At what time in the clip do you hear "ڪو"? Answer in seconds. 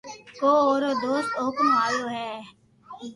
0.39-0.51